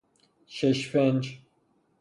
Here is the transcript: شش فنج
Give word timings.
شش 0.47 0.89
فنج 0.89 1.37